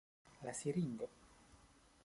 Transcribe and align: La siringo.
La 0.47 0.55
siringo. 0.59 1.09